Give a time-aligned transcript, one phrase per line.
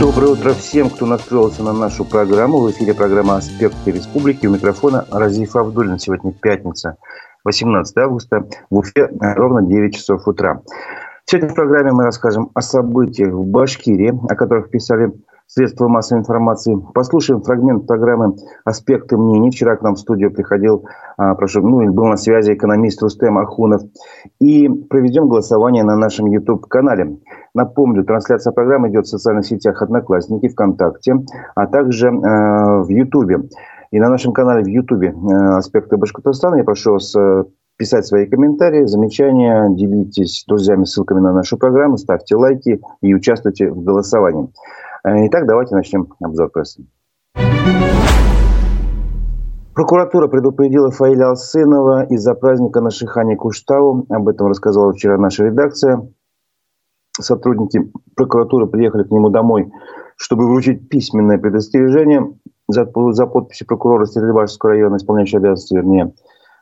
[0.00, 2.60] Доброе утро всем, кто настроился на нашу программу.
[2.60, 4.46] В эфире программа «Аспекты республики».
[4.46, 5.98] У микрофона Разиф Абдулин.
[5.98, 6.96] Сегодня пятница,
[7.44, 8.46] 18 августа.
[8.70, 10.62] В Уфе ровно 9 часов утра.
[11.26, 15.12] Сегодня в программе мы расскажем о событиях в Башкирии, о которых писали
[15.50, 16.78] средства массовой информации.
[16.94, 19.50] Послушаем фрагмент программы «Аспекты мнений».
[19.50, 20.84] Вчера к нам в студию приходил,
[21.16, 23.82] а, прошу, ну, был на связи экономист Рустем Ахунов.
[24.40, 27.18] И проведем голосование на нашем YouTube-канале.
[27.52, 31.16] Напомню, трансляция программы идет в социальных сетях «Одноклассники», ВКонтакте,
[31.56, 33.50] а также э, в YouTube.
[33.90, 37.44] И на нашем канале в YouTube э, «Аспекты Башкортостана» я прошу вас э,
[37.76, 43.68] писать свои комментарии, замечания, делитесь с друзьями ссылками на нашу программу, ставьте лайки и участвуйте
[43.70, 44.50] в голосовании.
[45.02, 46.84] Э, итак, давайте начнем обзор прессы.
[49.74, 54.04] Прокуратура предупредила Фаиля Алсынова из-за праздника на Шихане Куштау.
[54.10, 56.06] Об этом рассказала вчера наша редакция.
[57.18, 59.72] Сотрудники прокуратуры приехали к нему домой,
[60.16, 62.34] чтобы вручить письменное предостережение
[62.68, 66.12] за, за подписью прокурора Стерлибашского района, исполняющего обязанности, вернее,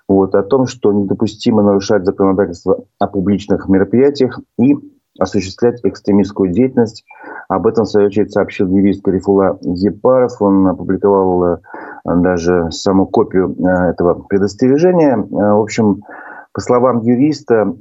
[0.07, 4.75] вот, о том, что недопустимо нарушать законодательство о публичных мероприятиях и
[5.19, 7.05] осуществлять экстремистскую деятельность.
[7.49, 10.41] Об этом, в свою очередь, сообщил юрист Карифула Епаров.
[10.41, 11.59] Он опубликовал э,
[12.05, 15.17] даже саму копию э, этого предостережения.
[15.17, 16.03] Э, в общем,
[16.53, 17.73] по словам юриста,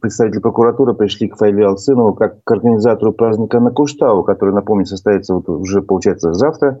[0.00, 5.34] представители прокуратуры пришли к Файле Алсынову как к организатору праздника на Куштау, который, напомню, состоится
[5.34, 6.78] вот уже, получается, завтра,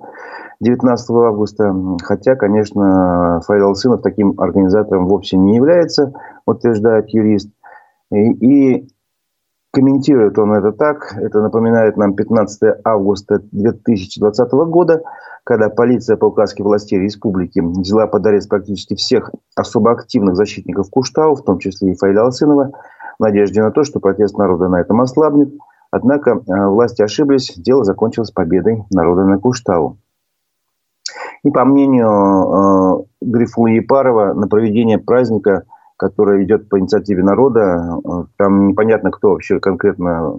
[0.60, 1.74] 19 августа.
[2.02, 6.12] Хотя, конечно, Файл Алсынов таким организатором вовсе не является,
[6.44, 7.50] утверждает юрист.
[8.12, 8.88] И, и
[9.74, 11.16] Комментирует он это так.
[11.16, 15.02] Это напоминает нам 15 августа 2020 года,
[15.42, 21.34] когда полиция по указке властей республики взяла под арест практически всех особо активных защитников Куштау,
[21.34, 22.70] в том числе и Фаиля Алсынова,
[23.18, 25.52] в надежде на то, что протест народа на этом ослабнет.
[25.90, 29.98] Однако э, власти ошиблись, дело закончилось победой народа на Куштау.
[31.42, 35.64] И по мнению э, Грифула Епарова, на проведение праздника–
[35.96, 38.00] которая идет по инициативе народа.
[38.36, 40.34] Там непонятно, кто вообще конкретно,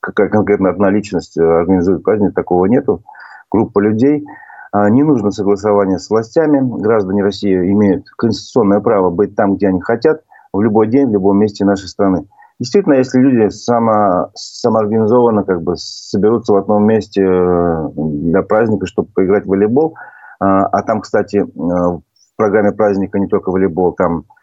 [0.00, 3.02] какая конкретно одна личность организует праздник, такого нету.
[3.50, 4.24] Группа людей.
[4.72, 6.60] А, не нужно согласование с властями.
[6.80, 11.38] Граждане России имеют конституционное право быть там, где они хотят, в любой день, в любом
[11.38, 12.26] месте нашей страны.
[12.60, 19.08] Действительно, если люди само, самоорганизованно как бы соберутся в одном месте э, для праздника, чтобы
[19.12, 19.96] поиграть в волейбол,
[20.38, 22.02] а, а там, кстати, э, в
[22.36, 24.39] программе праздника не только волейбол, там Э,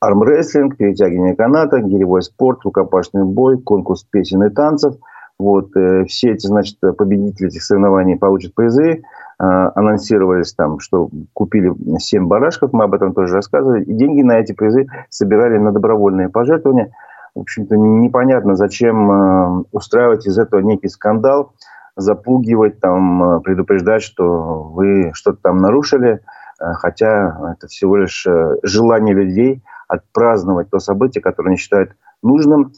[0.00, 4.94] армрестлинг, перетягивание каната, гиревой спорт, рукопашный бой, конкурс песен и танцев.
[5.38, 9.02] Вот, э, все эти, значит, победители этих соревнований получат призы.
[9.40, 13.84] Э, анонсировались там, что купили 7 барашков, мы об этом тоже рассказывали.
[13.84, 16.92] И деньги на эти призы собирали на добровольные пожертвования.
[17.34, 21.52] В общем-то, непонятно, зачем устраивать из этого некий скандал,
[21.94, 29.14] запугивать, там, предупреждать, что вы что-то там нарушили– Э, хотя это всего лишь э, желание
[29.14, 31.92] людей отпраздновать то событие, которое они считают
[32.22, 32.72] нужным.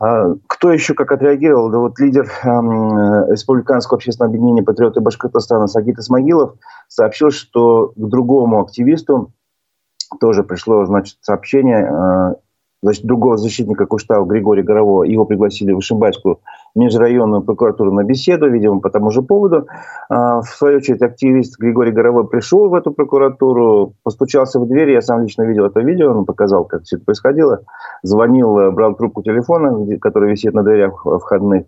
[0.00, 1.70] А кто еще как отреагировал?
[1.70, 6.54] Да вот лидер эм, Республиканского общественного объединения «Патриоты Башкортостана» Сагит Исмагилов
[6.88, 9.32] сообщил, что к другому активисту
[10.20, 12.34] тоже пришло значит, сообщение э,
[12.84, 16.40] значит, другого защитника Куштау Григория Горового, его пригласили в Ишимбайскую
[16.74, 19.66] межрайонную прокуратуру на беседу, видимо, по тому же поводу.
[20.10, 25.00] А, в свою очередь, активист Григорий Горовой пришел в эту прокуратуру, постучался в дверь, я
[25.00, 27.60] сам лично видел это видео, он показал, как все это происходило,
[28.02, 31.64] звонил, э, брал трубку телефона, который висит на дверях входных,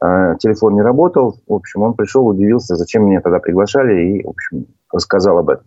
[0.00, 4.30] а, телефон не работал, в общем, он пришел, удивился, зачем меня тогда приглашали, и, в
[4.30, 5.64] общем, рассказал об этом.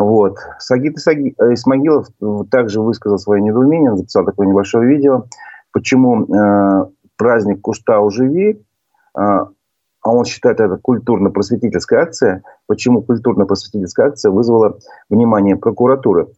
[0.00, 0.36] Вот.
[0.58, 2.06] Сагит Исмагилов
[2.50, 5.24] также высказал свое недоумение, записал такое небольшое видео,
[5.72, 6.86] почему э,
[7.16, 8.58] праздник Куштау живи, э,
[9.14, 14.78] а он считает это культурно-просветительская акция, почему культурно-просветительская акция вызвала
[15.10, 16.28] внимание прокуратуры.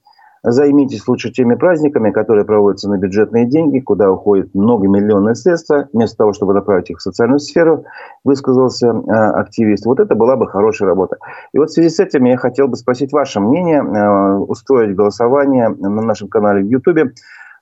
[0.43, 6.33] Займитесь лучше теми праздниками, которые проводятся на бюджетные деньги, куда уходят многомиллионные средства, вместо того,
[6.33, 7.85] чтобы направить их в социальную сферу,
[8.25, 9.85] высказался э, активист.
[9.85, 11.19] Вот это была бы хорошая работа.
[11.53, 15.69] И вот в связи с этим я хотел бы спросить ваше мнение, э, устроить голосование
[15.69, 17.13] на нашем канале в YouTube.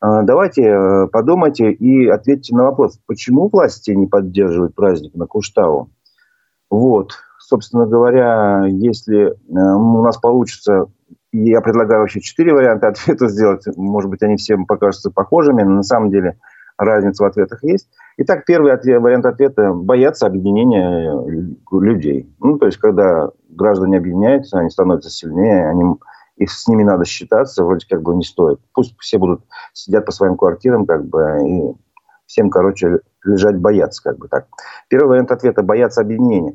[0.01, 5.91] Э, давайте подумайте и ответьте на вопрос, почему власти не поддерживают праздник на Куштау?
[6.71, 10.87] Вот, собственно говоря, если у нас получится
[11.33, 13.65] я предлагаю вообще четыре варианта ответа сделать.
[13.77, 16.39] Может быть, они всем покажутся похожими, но на самом деле
[16.79, 17.89] разница в ответах есть.
[18.19, 21.13] Итак, первый ответ, вариант ответа– бояться объединения
[21.71, 22.33] людей.
[22.39, 25.97] Ну, то есть, когда граждане объединяются, они становятся сильнее, они,
[26.37, 28.61] и с ними надо считаться, вроде как бы не стоит.
[28.73, 29.43] Пусть все будут
[29.73, 31.75] сидят по своим квартирам, как бы, и
[32.27, 34.47] всем, короче, лежать бояться, как бы так.
[34.89, 36.55] Первый вариант ответа– бояться объединения.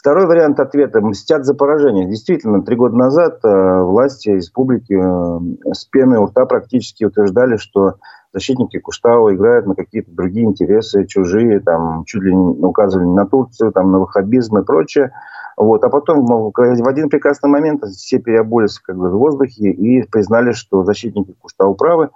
[0.00, 2.06] Второй вариант ответа– мстят за поражение.
[2.06, 7.96] Действительно, три года назад э, власти республики э, с пеной у рта практически утверждали, что
[8.32, 13.72] защитники Куштау играют на какие-то другие интересы, чужие, там, чуть ли не указывали на Турцию,
[13.72, 15.12] там, на ваххабизм и прочее.
[15.58, 15.84] Вот.
[15.84, 20.82] А потом в один прекрасный момент все переобулись как бы, в воздухе и признали, что
[20.82, 22.08] защитники Куштау правы,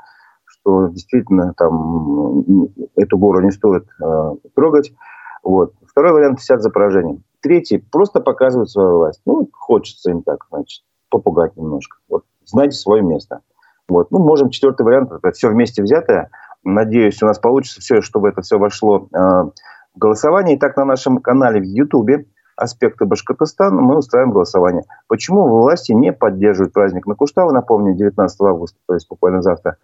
[0.47, 2.67] что действительно там
[2.97, 4.95] эту гору не стоит э, трогать.
[5.43, 5.75] Вот.
[5.87, 7.23] Второй вариант– сидят за поражением.
[7.45, 9.21] Третий– просто показывают свою власть.
[9.27, 11.99] Ну, хочется им так, значит, попугать немножко.
[12.09, 13.41] Вот, знайте свое место.
[13.87, 14.11] Вот.
[14.11, 16.31] Ну, можем четвертый вариант, это все вместе взятое.
[16.63, 19.53] Надеюсь, у нас получится все, чтобы это все вошло э, в
[19.95, 20.57] голосование.
[20.57, 22.25] Итак, на нашем канале в Ютубе
[22.57, 24.85] аспекты Башкортостана мы устраиваем голосование.
[25.07, 27.51] Почему власти не поддерживают праздник на Куштау?
[27.51, 29.77] Напомню, 19 августа, то есть буквально завтра,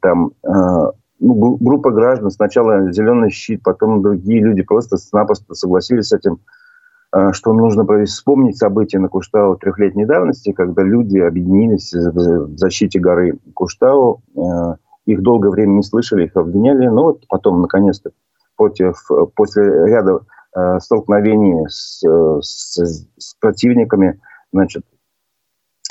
[0.00, 6.38] там э, ну, группа граждан, сначала «Зеленый щит», потом другие люди просто-напросто согласились с этим,
[7.32, 14.22] что нужно вспомнить события на Куштау трехлетней давности, когда люди объединились в защите горы Куштау.
[14.36, 14.76] Э,
[15.06, 16.86] их долгое время не слышали, их обвиняли.
[16.86, 18.12] Но вот потом, наконец-то,
[18.56, 20.20] против, после ряда
[20.54, 22.00] э, столкновений с,
[22.42, 22.78] с,
[23.18, 24.20] с противниками,
[24.52, 24.84] значит,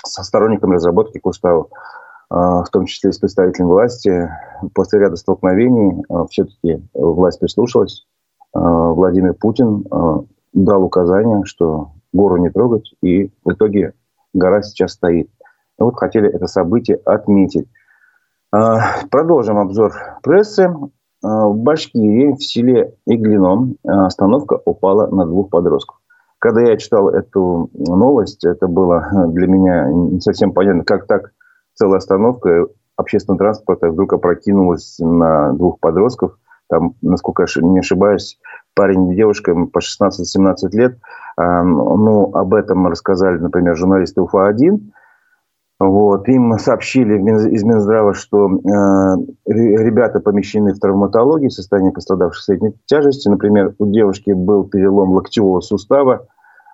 [0.05, 1.69] со сторонниками разработки Куштау,
[2.29, 4.29] в том числе и с представителями власти.
[4.73, 8.07] После ряда столкновений все-таки власть прислушалась.
[8.53, 9.83] Владимир Путин
[10.53, 13.93] дал указание, что гору не трогать, и в итоге
[14.33, 15.29] гора сейчас стоит.
[15.77, 17.67] Вот хотели это событие отметить.
[18.51, 19.93] Продолжим обзор
[20.23, 20.73] прессы.
[21.21, 25.97] В Башкирии, в селе Иглином, остановка упала на двух подростков.
[26.39, 31.31] Когда я читал эту новость, это было для меня не совсем понятно, как так
[31.73, 36.37] целая остановка общественного транспорта вдруг опрокинулась на двух подростков.
[36.69, 38.39] Там, насколько я не ошибаюсь,
[38.79, 40.97] парень и девушка по 16-17 лет.
[41.37, 44.79] Ну, об этом рассказали, например, журналисты УФА-1.
[45.81, 46.29] Вот.
[46.29, 47.15] Им сообщили
[47.53, 53.27] из Минздрава, что э, ребята помещены в травматологии, состояние пострадавших средней тяжести.
[53.27, 56.27] Например, у девушки был перелом локтевого сустава,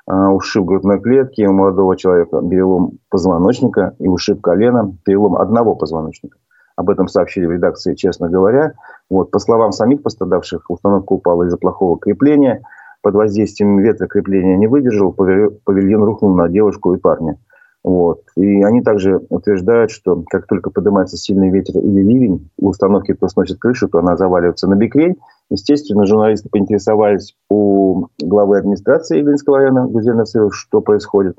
[0.06, 6.38] а, ушиб грудной клетки, у молодого человека перелом позвоночника и ушиб колена, перелом одного позвоночника.
[6.76, 8.74] Об этом сообщили в редакции, честно говоря.
[9.10, 12.64] Вот, по словам самих пострадавших, установка упала из-за плохого крепления.
[13.02, 17.38] Под воздействием ветра крепление не выдержал, павильон рухнул на девушку и парня.
[17.86, 18.22] Вот.
[18.36, 23.28] И они также утверждают, что как только поднимается сильный ветер или ливень, у установки кто
[23.28, 25.18] сносит крышу, то она заваливается на бекрень.
[25.52, 31.38] Естественно, журналисты поинтересовались у главы администрации Иглинского района Гузель Насыров, что происходит.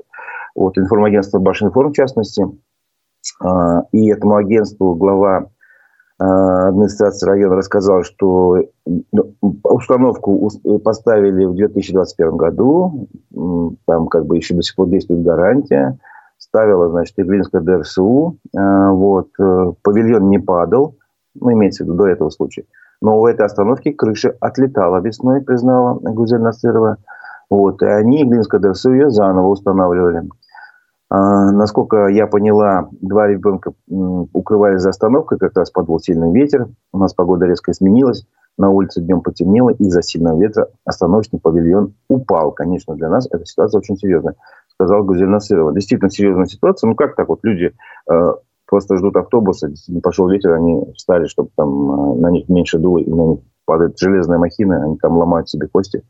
[0.55, 2.47] Вот, информагентство Башинформ, в частности.
[3.41, 5.49] А, и этому агентству глава
[6.19, 10.49] а, администрации района рассказал, что ну, установку
[10.83, 13.07] поставили в 2021 году.
[13.85, 15.97] Там как бы еще до сих пор действует гарантия
[16.39, 18.37] ставила, значит, Иглинская ДРСУ.
[18.55, 19.29] Э, вот.
[19.39, 20.95] Э, павильон не падал,
[21.35, 22.65] ну, имеется в виду до этого случая.
[23.01, 26.97] Но у этой остановки крыша отлетала весной, признала Гузель Насырова.
[27.49, 27.81] Вот.
[27.81, 30.23] И они, Иглинская ДРСУ, ее заново устанавливали.
[31.09, 36.67] А, насколько я поняла, два ребенка укрывались за остановкой, как раз подул сильный ветер.
[36.91, 38.25] У нас погода резко изменилась.
[38.57, 42.51] На улице днем потемнело, из-за сильного ветра остановочный павильон упал.
[42.51, 44.35] Конечно, для нас эта ситуация очень серьезная
[44.77, 45.73] сказал Гузель Насырова.
[45.73, 46.87] Действительно серьезная ситуация.
[46.87, 47.73] Ну, как так вот люди
[48.09, 48.33] э,
[48.67, 49.71] просто ждут автобуса,
[50.03, 53.97] пошел ветер, они встали, чтобы там э, на них меньше дуло, и на них падает
[53.97, 56.03] железная махина, они там ломают себе кости.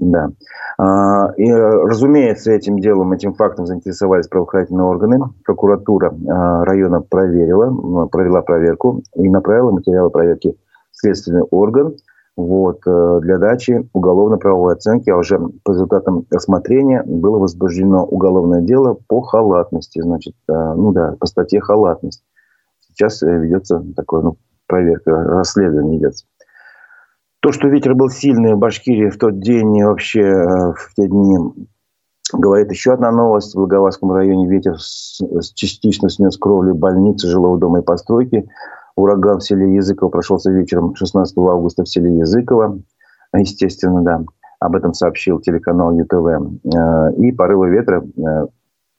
[0.00, 0.30] Да.
[0.78, 5.20] А, и, разумеется, этим делом, этим фактом заинтересовались правоохранительные органы.
[5.44, 10.56] Прокуратура а, района проверила, провела проверку и направила материалы проверки
[10.90, 11.94] в следственный орган
[12.36, 18.96] вот, э, для дачи уголовно-правовой оценки, а уже по результатам рассмотрения было возбуждено уголовное дело
[19.06, 22.22] по халатности, значит, э, ну да, по статье халатность.
[22.80, 26.14] Сейчас э, ведется такое, ну, проверка, расследование идет.
[27.40, 31.38] То, что ветер был сильный в Башкирии в тот день, вообще в те дни,
[32.32, 33.54] говорит еще одна новость.
[33.54, 34.76] В Благоварском районе ветер
[35.54, 38.48] частично снес кровлю больницы, жилого дома и постройки.
[38.94, 42.78] Ураган в селе Языково прошелся вечером 16 августа в селе Языково.
[43.34, 44.22] Естественно, да.
[44.58, 46.14] Об этом сообщил телеканал ЮТВ.
[46.74, 48.46] Э, и порывы ветра, э,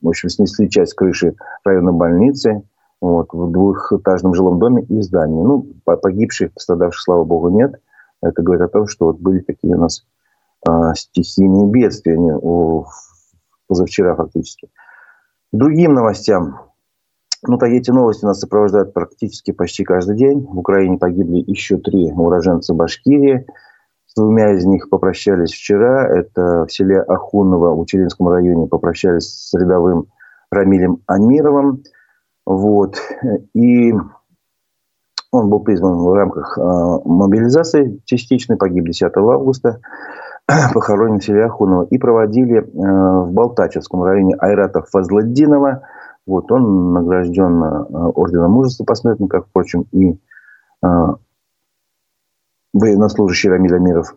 [0.01, 2.63] в общем, снесли часть крыши районной больницы
[2.99, 5.43] вот, в двухэтажном жилом доме и здании.
[5.43, 7.75] Ну, погибших, пострадавших, слава богу, нет.
[8.21, 10.05] Это говорит о том, что вот были такие у нас
[10.67, 12.85] э, стихийные бедствия не, о,
[13.67, 14.69] позавчера фактически.
[15.51, 16.71] Другим новостям.
[17.43, 20.41] Ну, так эти новости нас сопровождают практически почти каждый день.
[20.41, 23.47] В Украине погибли еще три уроженца Башкирии.
[24.05, 26.07] С двумя из них попрощались вчера.
[26.07, 30.07] Это в селе Ахуново в Учелинском районе попрощались с рядовым
[30.51, 31.83] Рамилем Амировым.
[32.45, 32.97] Вот.
[33.53, 33.93] И
[35.31, 36.61] он был призван в рамках э,
[37.05, 39.79] мобилизации частичной, погиб 10 августа,
[40.73, 41.87] похоронен в селе Ахуново.
[41.89, 45.83] И проводили э, в Балтачевском районе Айрата Фазладдинова.
[46.27, 50.17] Вот, он награжден э, орденом мужества посмертно, как, впрочем, и
[52.73, 54.15] военнослужащий Рамиль Амиров.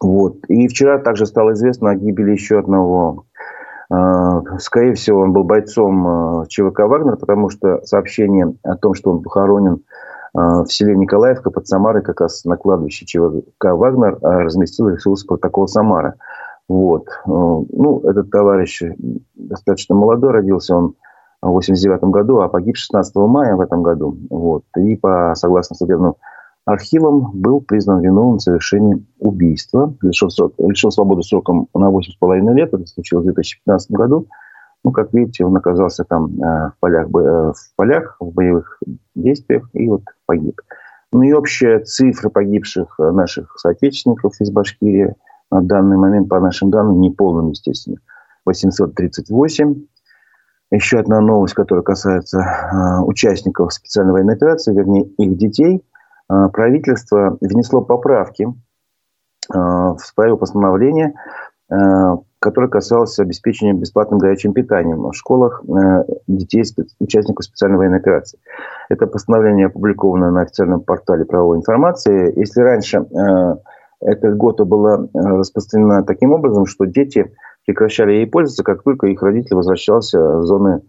[0.00, 0.44] Вот.
[0.48, 3.61] И вчера также стало известно о гибели еще одного а,
[4.58, 9.22] Скорее всего, он был бойцом а, ЧВК «Вагнер», потому что сообщение о том, что он
[9.22, 9.82] похоронен
[10.34, 15.66] а, в селе Николаевка под Самарой, как раз на кладбище ЧВК «Вагнер», разместил ресурс протокола
[15.66, 16.14] «Самара».
[16.68, 17.08] Вот.
[17.26, 18.82] Ну, этот товарищ
[19.34, 20.94] достаточно молодой, родился он
[21.42, 24.16] в 89 году, а погиб 16 мая в этом году.
[24.30, 24.62] Вот.
[24.76, 26.16] И по, согласно судебному
[26.64, 29.94] архивом был признан виновным в совершении убийства.
[30.02, 32.72] Лишил, срок, лишил свободы сроком на 8,5 лет.
[32.72, 34.28] Это случилось в 2015 году.
[34.84, 38.80] Ну, как видите, он оказался там э, в, полях, э, в полях, в боевых
[39.14, 40.60] действиях и вот погиб.
[41.12, 45.14] Ну и общая цифра погибших наших соотечественников из Башкирии
[45.50, 47.98] на данный момент, по нашим данным, неполным, естественно,
[48.46, 49.84] 838.
[50.70, 55.84] Еще одна новость, которая касается э, участников специальной военной операции, вернее, их детей–
[56.52, 58.48] правительство внесло поправки
[59.50, 61.14] а, в правила постановления,
[61.70, 65.62] а, которое касалось обеспечения бесплатным горячим питанием в школах
[66.26, 66.64] детей,
[66.98, 68.38] участников специальной военной операции.
[68.88, 72.36] Это постановление опубликовано на официальном портале правовой информации.
[72.36, 73.06] Если раньше
[74.00, 77.32] эта льгота была распространена таким образом, что дети
[77.64, 80.82] прекращали ей пользоваться, как только их родитель возвращался в зоны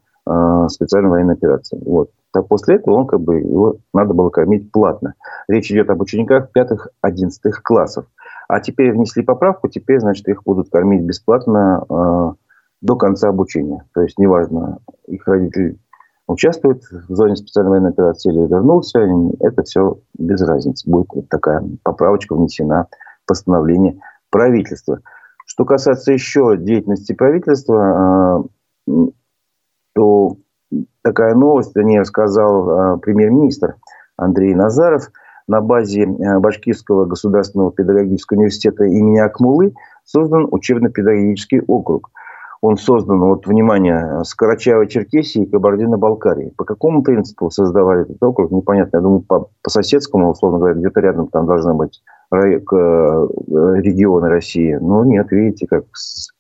[0.70, 1.80] специальной военной операции.
[1.86, 5.14] Вот так после этого он как бы его надо было кормить платно.
[5.48, 8.06] Речь идет об учениках пятых-одиннадцатых классов.
[8.48, 12.34] А теперь внесли поправку, теперь, значит, их будут кормить бесплатно э,
[12.82, 13.86] до конца обучения.
[13.94, 15.78] То есть, неважно, их родители
[16.28, 19.08] участвуют в зоне специальной военной операции или вернулся,
[19.40, 20.90] это все без разницы.
[20.90, 22.88] Будет вот такая поправочка внесена
[23.24, 24.00] в постановление
[24.32, 25.00] правительства.
[25.46, 28.44] Что касается еще деятельности правительства,
[28.88, 28.92] э,
[29.94, 30.38] то
[31.02, 33.76] такая новость, о ней рассказал э, премьер-министр
[34.18, 35.12] Андрей Назаров.
[35.48, 39.74] На базе э, Башкирского государственного педагогического университета имени Акмулы
[40.06, 42.10] создан учебно-педагогический округ.
[42.62, 46.54] Он создан, вот, внимание, с Карачаево-Черкесии и Кабардино-Балкарии.
[46.56, 48.98] По какому принципу создавали этот округ, непонятно.
[48.98, 52.02] Я думаю, по, по соседскому, условно говоря, где-то рядом там должны быть
[52.32, 54.78] э, регионы России.
[54.80, 56.32] Но нет, видите, как с,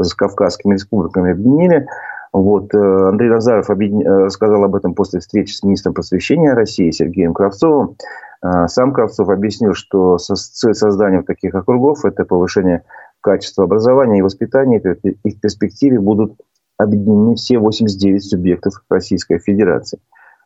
[0.00, 1.88] с Кавказскими республиками объединили.
[2.34, 7.32] Вот, э, Андрей Назаров э, сказал об этом после встречи с министром просвещения России Сергеем
[7.32, 7.96] Кравцовым.
[8.42, 12.82] Э, сам Кравцов объяснил, что цель создания таких округов– это повышение
[13.20, 16.34] качества образования и воспитания, и в перспективе будут
[16.76, 20.00] объединены все 89 субъектов Российской Федерации.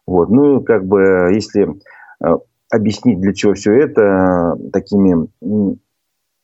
[0.07, 0.28] Вот.
[0.28, 1.75] Ну, как бы, если
[2.71, 5.26] объяснить, для чего все это, такими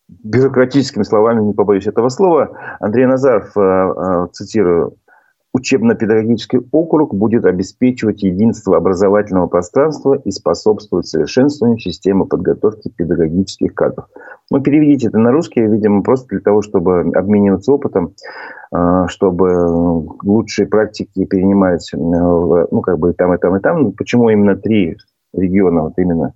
[0.08, 3.52] бюрократическими словами, не побоюсь этого слова, Андрей Назаров,
[4.32, 4.96] цитирую,
[5.54, 14.08] Учебно-педагогический округ будет обеспечивать единство образовательного пространства и способствовать совершенствованию системы подготовки педагогических кадров.
[14.50, 18.14] Ну, переведите это на русский, видимо, просто для того, чтобы обмениваться опытом,
[18.72, 23.82] а, чтобы лучшие практики перенимать, э, ну, как бы там, и там, и там.
[23.84, 24.96] Ну, почему именно три
[25.32, 26.34] региона, вот именно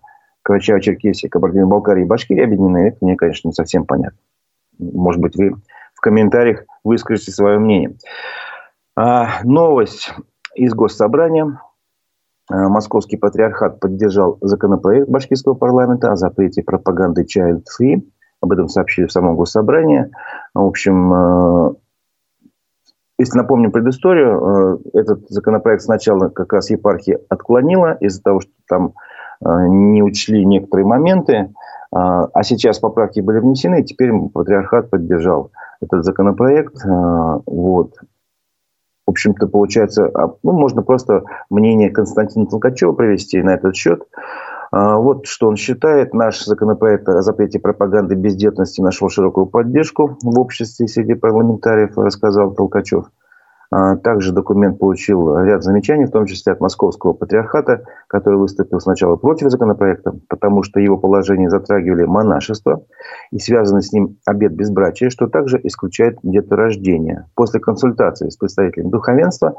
[0.48, 4.18] Карачаево-Черкесия, Кабардино-Балкария и Башкирия объединены, это мне, конечно, не совсем понятно.
[4.78, 5.56] Может быть, вы
[5.94, 7.96] в комментариях выскажете свое мнение.
[9.00, 10.12] А, новость
[10.56, 11.60] из Госсобрания.
[12.50, 18.02] А, Московский патриархат поддержал законопроект башкирского парламента о запрете пропаганды Child Free.
[18.40, 20.10] Об этом сообщили в самом Госсобрании.
[20.52, 21.74] В общем, а,
[23.20, 28.94] если напомним предысторию, этот законопроект сначала как раз епархия отклонила из-за того, что там
[29.40, 31.52] не учли некоторые моменты,
[31.90, 35.50] а сейчас поправки были внесены, и теперь патриархат поддержал
[35.80, 36.76] этот законопроект.
[36.84, 37.94] Вот
[39.08, 44.02] в общем-то, получается, а, ну, можно просто мнение Константина Толкачева привести на этот счет.
[44.70, 46.12] А, вот что он считает.
[46.12, 53.06] Наш законопроект о запрете пропаганды бездетности нашел широкую поддержку в обществе среди парламентариев, рассказал Толкачев.
[53.70, 59.16] А, также документ получил ряд замечаний, в том числе от Московского патриархата, который выступил сначала
[59.16, 62.84] против законопроекта, потому что его положения затрагивали монашество
[63.30, 67.26] и связанный с ним обет безбрачия, что также исключает деторождение.
[67.34, 69.54] После консультации с представителями духовенства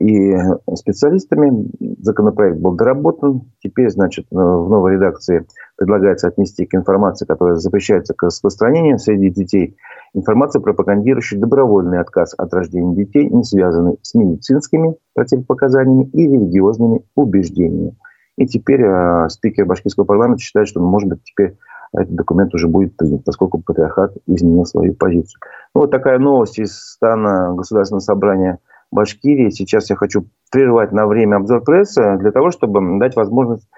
[0.00, 0.36] и
[0.74, 1.68] специалистами.
[2.00, 3.42] Законопроект был доработан.
[3.62, 4.34] Теперь, значит, в
[4.68, 5.46] новой редакции
[5.76, 9.76] предлагается отнести к информации, которая запрещается к распространению среди детей,
[10.14, 17.96] информацию, пропагандирующую добровольный отказ от рождения детей, не связанный с медицинскими противопоказаниями и религиозными убеждениями.
[18.36, 21.56] И теперь э, спикер башкирского парламента считает, что, может быть, теперь
[21.92, 25.40] этот документ уже будет принят, поскольку патриархат изменил свою позицию.
[25.74, 28.58] Ну, вот такая новость из стана Государственного собрания
[28.94, 29.50] Башкирии.
[29.50, 33.68] Сейчас я хочу прервать на время обзор прессы для того, чтобы дать возможность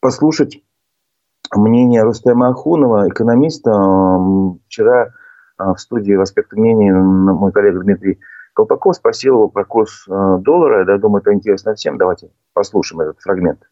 [0.00, 0.62] послушать
[1.52, 3.72] мнение Рустема Ахунова, экономиста.
[4.66, 8.20] Вчера э, в студии в аспекте мнений мой коллега Дмитрий
[8.54, 10.88] Колпаков спросил его про курс э, доллара.
[10.88, 11.98] Я думаю, это интересно всем.
[11.98, 13.71] Давайте послушаем этот фрагмент.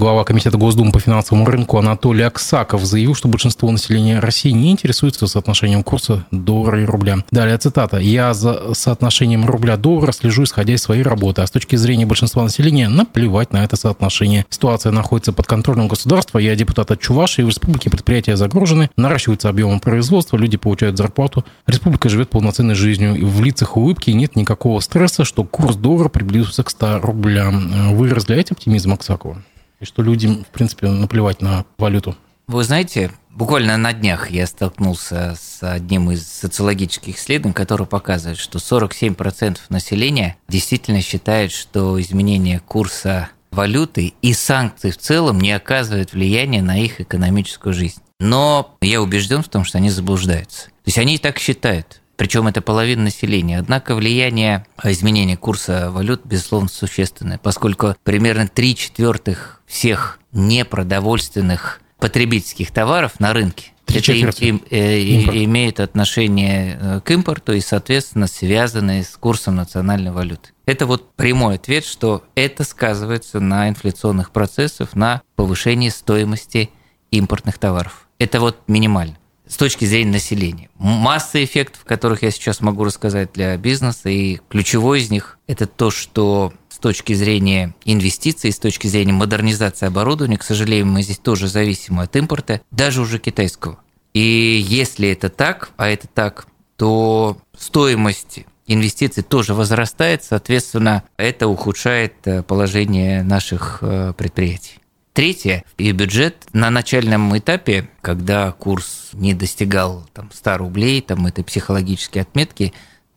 [0.00, 5.26] Глава Комитета Госдумы по финансовому рынку Анатолий Аксаков заявил, что большинство населения России не интересуется
[5.26, 7.18] соотношением курса доллара и рубля.
[7.30, 7.98] Далее цитата.
[7.98, 12.88] «Я за соотношением рубля-доллара слежу, исходя из своей работы, а с точки зрения большинства населения
[12.88, 14.46] наплевать на это соотношение.
[14.48, 19.80] Ситуация находится под контролем государства, я депутат от Чувашии, в республике предприятия загружены, наращивается объем
[19.80, 25.26] производства, люди получают зарплату, республика живет полноценной жизнью, и в лицах улыбки нет никакого стресса,
[25.26, 27.94] что курс доллара приблизился к 100 рублям».
[27.94, 29.42] Вы разделяете оптимизм Аксакова?
[29.80, 32.16] И что людям, в принципе, наплевать на валюту.
[32.46, 38.58] Вы знаете, буквально на днях я столкнулся с одним из социологических исследований, который показывает, что
[38.58, 46.62] 47% населения действительно считают, что изменение курса валюты и санкции в целом не оказывают влияния
[46.62, 48.00] на их экономическую жизнь.
[48.18, 50.66] Но я убежден в том, что они заблуждаются.
[50.66, 53.58] То есть они и так считают причем это половина населения.
[53.58, 63.20] Однако влияние изменения курса валют, безусловно, существенное, поскольку примерно три четвертых всех непродовольственных потребительских товаров
[63.20, 65.00] на рынке это им, им, э,
[65.44, 70.50] имеет отношение э, к импорту и, соответственно, связанные с курсом национальной валюты.
[70.66, 76.70] Это вот прямой ответ, что это сказывается на инфляционных процессах, на повышении стоимости
[77.10, 78.08] импортных товаров.
[78.18, 79.16] Это вот минимально
[79.48, 80.70] с точки зрения населения.
[80.78, 85.90] Масса эффектов, которых я сейчас могу рассказать для бизнеса, и ключевой из них– это то,
[85.90, 92.02] что точки зрения инвестиций, с точки зрения модернизации оборудования, к сожалению, мы здесь тоже зависимы
[92.04, 93.78] от импорта, даже уже китайского.
[94.14, 102.14] И если это так, а это так, то стоимость инвестиций тоже возрастает, соответственно, это ухудшает
[102.24, 104.78] э, положение наших э, предприятий.
[105.12, 111.42] Третье, и бюджет на начальном этапе, когда курс не достигал там, 100 рублей, там этой
[111.42, 112.72] психологической отметки,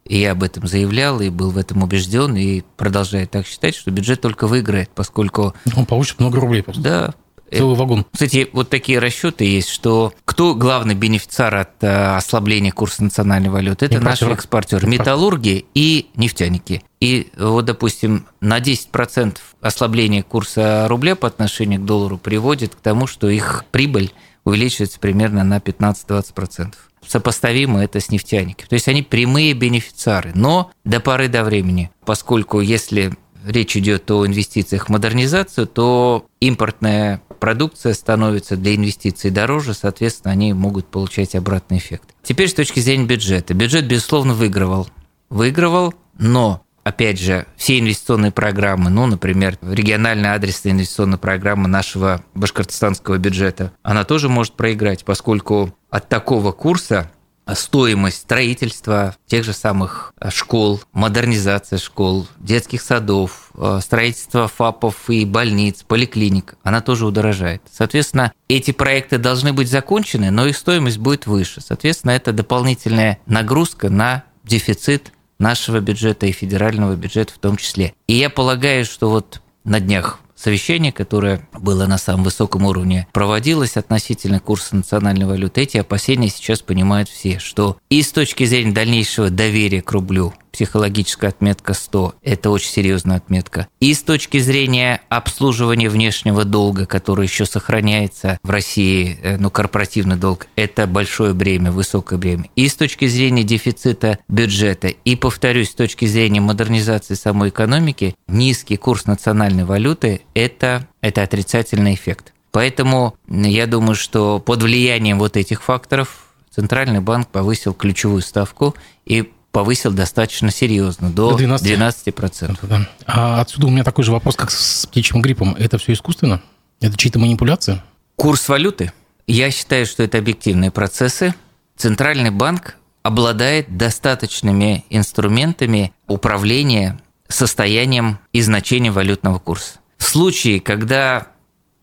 [0.05, 3.91] и я об этом заявлял и был в этом убежден, и продолжаю так считать, что
[3.91, 5.53] бюджет только выиграет, поскольку...
[5.75, 6.81] Он получит много рублей просто.
[6.81, 7.13] Да,
[7.57, 8.05] Целый вагон.
[8.11, 13.85] Кстати, вот такие расчеты есть, что кто главный бенефициар от э, ослабления курса национальной валюты?
[13.85, 16.83] Это наши экспортеры, металлурги и нефтяники.
[16.99, 23.07] И вот, допустим, на 10% ослабление курса рубля по отношению к доллару приводит к тому,
[23.07, 24.13] что их прибыль
[24.45, 26.73] увеличивается примерно на 15-20%
[27.07, 28.67] сопоставимо это с нефтяниками.
[28.67, 30.31] То есть они прямые бенефициары.
[30.35, 33.13] Но до поры до времени, поскольку если
[33.45, 40.53] речь идет о инвестициях в модернизацию, то импортная продукция становится для инвестиций дороже, соответственно, они
[40.53, 42.15] могут получать обратный эффект.
[42.23, 43.53] Теперь с точки зрения бюджета.
[43.53, 44.87] Бюджет, безусловно, выигрывал.
[45.29, 53.17] Выигрывал, но опять же, все инвестиционные программы, ну, например, региональная адресная инвестиционная программа нашего башкортостанского
[53.17, 57.11] бюджета, она тоже может проиграть, поскольку от такого курса
[57.53, 65.25] стоимость строительства тех же самых э, школ, модернизация школ, детских садов, э, строительство ФАПов и
[65.25, 67.61] больниц, поликлиник, она тоже удорожает.
[67.71, 71.61] Соответственно, эти проекты должны быть закончены, но их стоимость будет выше.
[71.61, 77.93] Соответственно, это дополнительная нагрузка на дефицит нашего бюджета и федерального бюджета в том числе.
[78.07, 83.77] И я полагаю, что вот на днях совещание, которое было на самом высоком уровне, проводилось
[83.77, 85.61] относительно курса национальной валюты.
[85.61, 91.31] Эти опасения сейчас понимают все, что и с точки зрения дальнейшего доверия к рублю, психологическая
[91.31, 93.67] отметка 100– это очень серьезная отметка.
[93.79, 100.15] И с точки зрения обслуживания внешнего долга, который еще сохраняется в России, э, ну, корпоративный
[100.15, 102.45] долг, это большое бремя, высокое бремя.
[102.55, 108.77] И с точки зрения дефицита бюджета, и, повторюсь, с точки зрения модернизации самой экономики, низкий
[108.77, 112.31] курс национальной валюты– это, это отрицательный эффект.
[112.51, 119.32] Поэтому я думаю, что под влиянием вот этих факторов Центральный банк повысил ключевую ставку и
[119.53, 121.61] повысил достаточно серьезно, до 12%.
[121.61, 122.57] 12%.
[122.63, 122.89] Да.
[123.05, 125.55] А отсюда у меня такой же вопрос, как с птичьим гриппом.
[125.57, 126.41] Это все искусственно?
[126.81, 127.81] Это чьи-то манипуляции?
[128.17, 128.91] Курс валюты?
[129.27, 131.35] Я считаю, что это объективные процессы.
[131.77, 139.79] Центральный банк обладает достаточными инструментами управления состоянием и значением валютного курса.
[139.97, 141.27] В случае, когда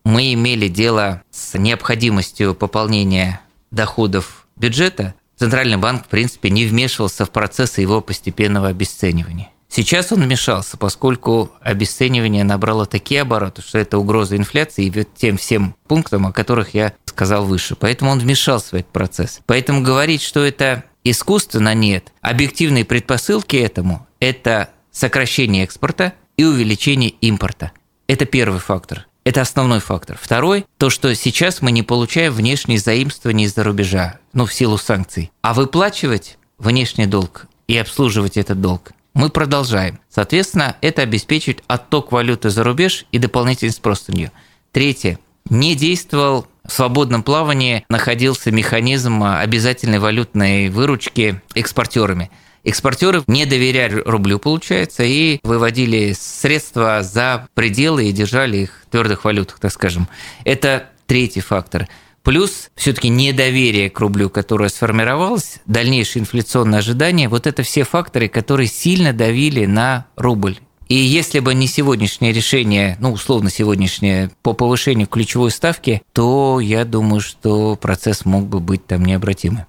[0.03, 3.39] мы имели дело с необходимостью пополнения
[3.71, 9.49] доходов бюджета, Центральный банк, в принципе, не вмешивался в процессы его постепенного обесценивания.
[9.69, 15.73] Сейчас он вмешался, поскольку обесценивание набрало такие обороты, что это угроза инфляции и тем всем
[15.87, 17.75] пунктам, о которых я сказал выше.
[17.75, 19.41] Поэтому он вмешался в этот процесс.
[19.47, 22.13] Поэтому говорить, что это искусственно, нет.
[22.21, 27.71] Объективные предпосылки этому– это сокращение экспорта и увеличение импорта.
[28.05, 29.07] Это первый фактор.
[29.23, 30.17] Это основной фактор.
[30.19, 35.31] Второй– то, что сейчас мы не получаем внешние заимствования из-за рубежа, ну, в силу санкций.
[35.41, 39.99] А выплачивать внешний долг и обслуживать этот долг мы продолжаем.
[40.09, 44.31] Соответственно, это обеспечивает отток валюты за рубеж и дополнительный спрос на нее.
[44.71, 45.19] Третье.
[45.49, 52.31] Не действовал в свободном плавании, находился механизм обязательной валютной выручки экспортерами–
[52.63, 59.25] Экспортеры не доверяли рублю, получается, и выводили средства за пределы и держали их в твердых
[59.25, 60.07] валютах, так скажем.
[60.45, 61.87] Это третий фактор.
[62.23, 68.67] Плюс все-таки недоверие к рублю, которое сформировалось, дальнейшие инфляционные ожидания, вот это все факторы, которые
[68.67, 70.59] сильно давили на рубль.
[70.87, 76.85] И если бы не сегодняшнее решение, ну, условно сегодняшнее, по повышению ключевой ставки, то я
[76.85, 79.65] думаю, что процесс мог бы быть там необратимым.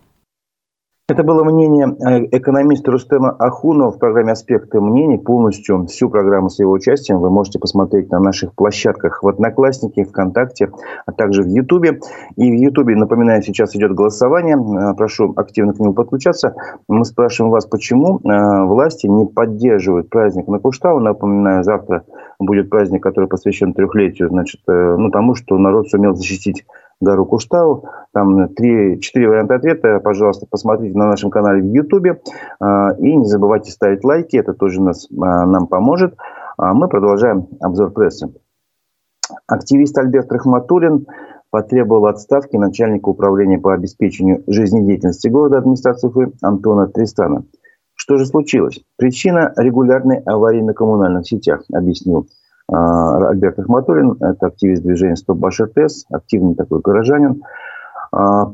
[1.08, 5.18] Это было мнение э, экономиста Рустема Ахунова в программе «Аспекты мнений».
[5.18, 10.70] Полностью всю программу с его участием вы можете посмотреть на наших площадках в Одноклассники, ВКонтакте,
[11.04, 11.98] а также в Ютубе.
[12.36, 14.56] И в Ютубе, напоминаю, сейчас идет голосование.
[14.56, 16.54] Э, прошу активно к нему подключаться.
[16.86, 21.00] Мы спрашиваем вас, почему э, власти не поддерживают праздник на Куштау.
[21.00, 22.04] Напоминаю, завтра
[22.38, 26.64] будет праздник, который посвящен трехлетию, значит, ну, тому, что народ сумел защитить
[27.02, 27.84] гору Куштау.
[28.12, 30.00] Там три, четыре варианта ответа.
[30.00, 32.20] Пожалуйста, посмотрите на нашем канале в Ютубе.
[32.60, 34.36] А, и не забывайте ставить лайки.
[34.36, 36.16] Это тоже нас, а, нам поможет.
[36.56, 38.32] А мы продолжаем обзор прессы.
[39.46, 41.06] Активист Альберт Рахматуллин
[41.50, 47.44] потребовал отставки начальника управления по обеспечению жизнедеятельности города администрации Уфы Антона Тристана.
[47.94, 48.80] Что же случилось?
[48.96, 52.26] Причина регулярной аварии на коммунальных сетях, объяснил
[52.72, 57.42] Альберт Ахматуллин, это активист движения «Стоп Башир ТЭС», активный такой горожанин.
[58.12, 58.52] А,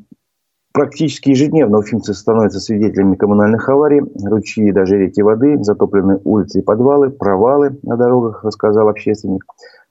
[0.73, 6.63] практически ежедневно уфимцы становятся свидетелями коммунальных аварий, ручьи и даже реки воды, затопленные улицы и
[6.63, 9.45] подвалы, провалы на дорогах, рассказал общественник.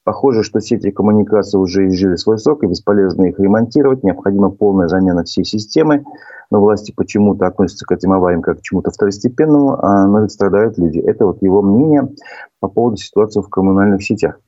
[0.07, 4.05] Похоже, что сети коммуникации уже изжили свой срок и бесполезно их ремонтировать.
[4.05, 6.05] Необходима полная замена всей системы.
[6.49, 10.77] Но власти почему-то относятся к этим авариям как к чему-то второстепенному, а но ведь страдают
[10.77, 10.99] люди.
[10.99, 12.07] Это вот его мнение
[12.61, 14.39] по поводу ситуации в коммунальных сетях.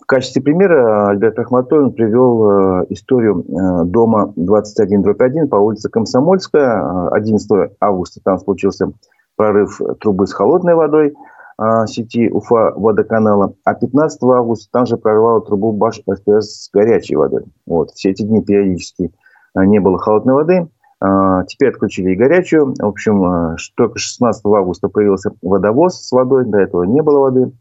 [0.00, 7.08] В качестве примера Альберт Ахматуллин привел э, историю э, дома 21-1 по улице Комсомольская.
[7.08, 8.92] 11 августа там случился
[9.34, 11.40] прорыв трубы с холодной водой– а,
[11.86, 17.44] сети Уфа водоканала, а 15 августа там же прорвало трубу баш СПС с горячей водой.
[17.66, 17.90] Вот.
[17.90, 19.12] Все эти дни периодически
[19.54, 20.68] а, не было холодной воды.
[21.00, 22.74] А, теперь отключили и горячую.
[22.78, 26.44] В общем, только 16 августа появился водовоз с водой.
[26.46, 27.52] До этого не было воды.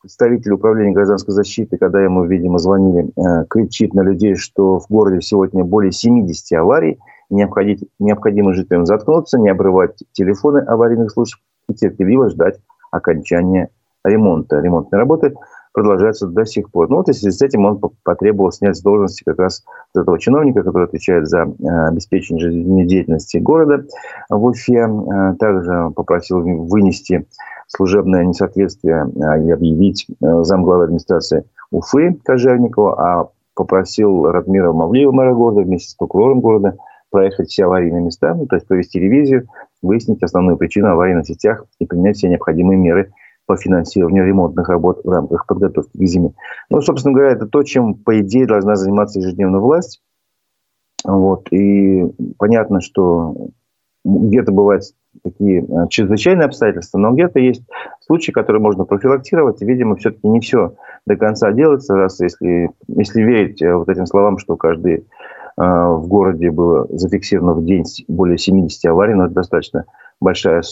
[0.00, 3.10] Представитель управления гражданской защиты, когда ему, видимо, звонили,
[3.48, 7.00] кричит на людей, что в городе сегодня более 70 аварий.
[7.28, 13.70] Необходимо жителям заткнуться, не обрывать телефоны аварийных служб и терпеливо ждать окончания
[14.04, 14.60] ремонта.
[14.60, 15.34] Ремонтные работы
[15.76, 16.88] продолжаются до сих пор.
[16.88, 19.62] Ну вот и в связи с этим он потребовал снять с должности как раз
[19.94, 23.84] этого чиновника, который отвечает за э, обеспечение жизнедеятельности города
[24.30, 24.88] в Уфе.
[24.88, 27.26] Э, также попросил вынести
[27.66, 35.60] служебное несоответствие э, и объявить замглавы администрации Уфы Кожевникова, а попросил Радмира Мавлиева, мэра города,
[35.60, 36.76] вместе с прокурором города
[37.10, 39.48] проехать все аварийные места, ну, то есть провести ревизию,
[39.86, 43.12] выяснить основную причину аварии на сетях и принять все необходимые меры
[43.46, 46.32] по финансированию ремонтных работ в рамках подготовки к зиме.
[46.68, 50.02] Ну, собственно говоря, это то, чем, по идее, должна заниматься ежедневно власть.
[51.04, 51.52] Вот.
[51.52, 52.04] И
[52.38, 53.34] понятно, что
[54.04, 54.82] где-то бывают
[55.22, 57.62] такие э, чрезвычайные обстоятельства, но где-то есть
[58.00, 59.62] случаи, которые можно профилактировать.
[59.62, 60.74] И, видимо, все-таки не все
[61.06, 65.06] до конца делается, раз если, если верить э, вот этим словам, что каждый
[65.56, 69.86] в городе было зафиксировано в день более 70 аварий, но это достаточно
[70.20, 70.62] большая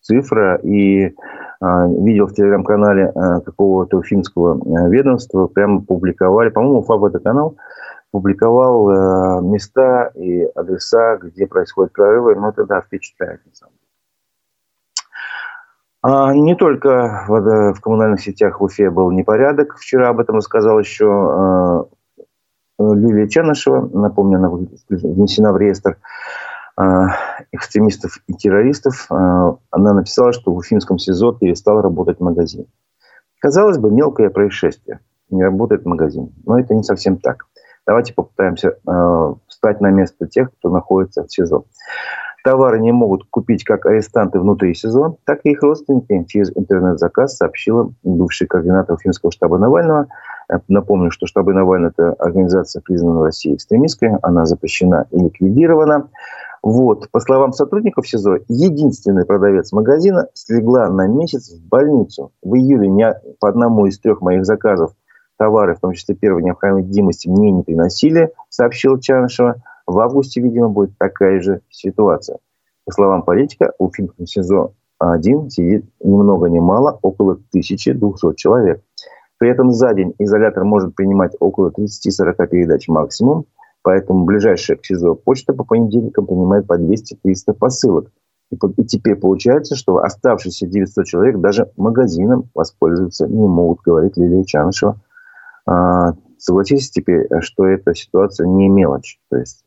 [0.00, 0.56] цифра.
[0.62, 1.14] И
[1.60, 7.56] а, видел в телеграм-канале а, какого-то финского ведомства, прямо публиковали, по-моему, ФАБ канал,
[8.10, 12.36] публиковал места и адреса, где происходят прорывы.
[12.36, 13.70] Ну, это, да, впечатляет, деле.
[16.42, 19.76] Не только в, коммунальных сетях в Уфе был непорядок.
[19.78, 21.88] Вчера об этом рассказал еще
[22.78, 25.98] Лилия Чанышева, напомню, она внесена в реестр.
[27.52, 32.66] экстремистов и террористов, она написала, что в Уфимском СИЗО перестал работать магазин.
[33.38, 35.00] Казалось бы, мелкое происшествие.
[35.30, 36.32] Не работает магазин.
[36.46, 37.44] Но это не совсем так.
[37.86, 41.64] Давайте попытаемся э, встать на место тех, кто находится в СИЗО.
[42.44, 47.90] Товары не могут купить как арестанты внутри СИЗО, так и их родственники через интернет-заказ, сообщила
[48.02, 50.08] бывший координатор Уфимского штаба Навального.
[50.52, 54.10] Э, напомню, что штабы Навального– это организация, признанная в России экстремистской.
[54.20, 56.10] Она запрещена и ликвидирована.
[56.62, 57.10] Вот.
[57.10, 62.32] По словам сотрудников СИЗО, единственный продавец магазина слегла на месяц в больницу.
[62.42, 64.92] В июле не по одному из трех моих заказов
[65.38, 69.62] товары, в том числе первой необходимости, мне не приносили, сообщил Чанышева.
[69.86, 72.38] В августе, видимо, будет такая же ситуация.
[72.84, 78.82] По словам политика, у Финком СИЗО-1 сидит ни много ни мало, около 1200 человек.
[79.38, 83.46] При этом за день изолятор может принимать около 30-40 передач максимум,
[83.82, 88.10] поэтому ближайшая к СИЗО почта по понедельникам принимает по 200-300 посылок.
[88.50, 94.44] И, и теперь получается, что оставшиеся 900 человек даже магазином воспользоваться не могут, говорит Лилия
[94.44, 95.00] Чанышева,
[95.66, 99.18] а, согласитесь теперь, что эта ситуация не мелочь.
[99.30, 99.63] То есть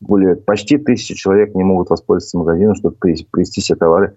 [0.00, 4.16] более почти тысячи человек не могут воспользоваться магазином, чтобы привезти себе товары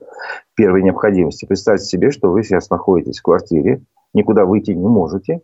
[0.56, 1.46] первой необходимости.
[1.46, 5.42] Представьте себе, что вы сейчас находитесь в квартире, никуда выйти не можете,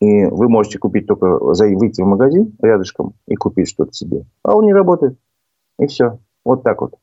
[0.00, 4.24] и вы можете купить только, выйти в магазин рядышком и купить что-то себе.
[4.42, 5.18] А он не работает.
[5.78, 6.18] И все.
[6.44, 6.94] Вот так вот.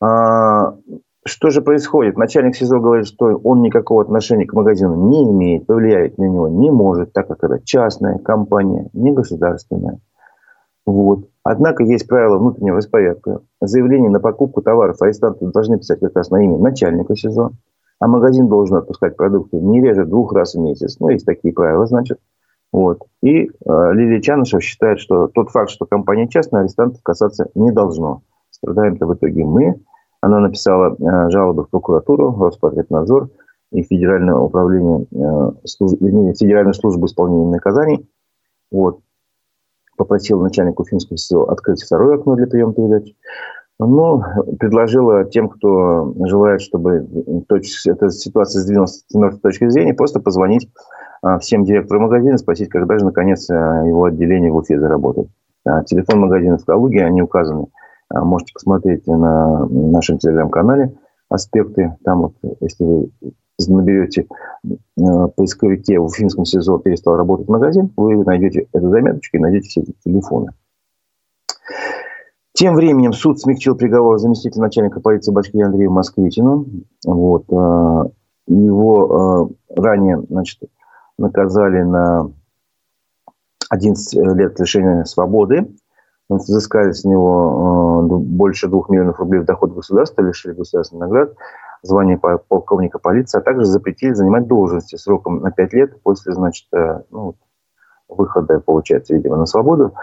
[0.00, 0.76] А,
[1.24, 2.16] что же происходит?
[2.16, 6.70] Начальник СИЗО говорит, что он никакого отношения к магазину не имеет, повлиять на него не
[6.70, 10.00] может, так как это частная компания, не государственная.
[10.88, 11.28] Вот.
[11.42, 13.42] Однако есть правила внутреннего распорядка.
[13.60, 17.50] Заявление на покупку товаров арестанты должны писать как раз на имя начальника СИЗО,
[18.00, 20.96] а магазин должен отпускать продукты не реже двух раз в месяц.
[20.98, 22.18] Ну, есть такие правила, значит.
[22.72, 23.02] Вот.
[23.22, 28.22] И э, Лилия Чанышева считает, что тот факт, что компания частная, арестантов касаться не должно.
[28.50, 29.74] Страдаем-то в итоге мы,
[30.22, 33.28] она написала э, жалобы в прокуратуру, Роспотребнадзор
[33.72, 38.08] и Федеральное управление, э, служб, вернее, Федеральную службу исполнения наказаний.
[38.70, 39.00] Вот.
[39.98, 43.14] Попросила начальника Уфимского СИЗО открыть второе окно для приема передач.
[43.78, 44.22] Ну,
[44.58, 47.06] предложила тем, кто желает, чтобы
[47.86, 50.68] эта ситуация сдвинулась с мертвой точки зрения, просто позвонить
[51.22, 55.28] э, всем директорам магазина, спросить, когда же, наконец, его отделение в Уфе заработает.
[55.86, 57.66] Телефон магазина в Калуге, они указаны
[58.08, 60.94] а, можете посмотреть на нашем телеграм-канале
[61.28, 61.96] аспекты.
[62.04, 63.10] Там вот, если вы
[63.66, 64.26] наберете
[64.96, 69.80] в поисковике в Уфимском СИЗО перестал работать магазин, вы найдете эту заметочку и найдете все
[69.80, 70.52] эти телефоны.
[72.52, 76.66] Тем временем суд смягчил приговор заместителя начальника полиции Башкирии Андрею Москвитину.
[77.04, 77.44] Вот.
[77.52, 78.06] А,
[78.48, 80.60] его а, ранее значит,
[81.18, 82.32] наказали на
[83.70, 85.68] 11 лет лишения свободы
[86.28, 91.34] взыскали с него э, больше двух миллионов рублей в доход государства, лишили государственных наград,
[91.82, 97.02] звание полковника полиции, а также запретили занимать должности сроком на пять лет после, значит, э,
[97.10, 97.34] ну,
[98.08, 99.94] выхода, получается, видимо, на свободу.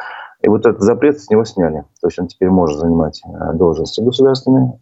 [0.41, 1.83] И вот этот запрет с него сняли.
[2.01, 4.79] То есть он теперь может занимать э, должности государственные.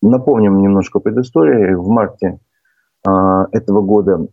[0.00, 1.80] Напомним немножко предысторию.
[1.80, 2.38] В марте
[3.06, 4.26] этого года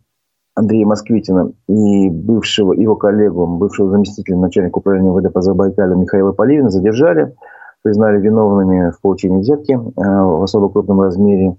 [0.54, 6.70] Андрея Москвитина и бывшего его коллегу, бывшего заместителя начальника управления МВД по Забайкалю Михаила Поливина
[6.70, 7.36] задержали,
[7.82, 11.58] признали виновными в получении взятки э, в особо крупном размере